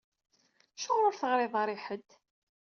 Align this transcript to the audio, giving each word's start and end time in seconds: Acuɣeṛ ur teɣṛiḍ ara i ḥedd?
Acuɣeṛ 0.77 1.03
ur 1.07 1.15
teɣṛiḍ 1.19 1.53
ara 1.61 1.73
i 1.75 1.79
ḥedd? 1.85 2.09